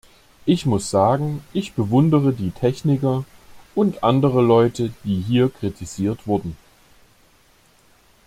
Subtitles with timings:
[0.47, 3.23] Ich muss sagen, ich bewundere die Techniker
[3.75, 6.57] und andere Leute, die hier kritisiert wurden.